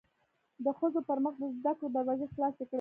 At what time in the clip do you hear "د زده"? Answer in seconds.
1.39-1.71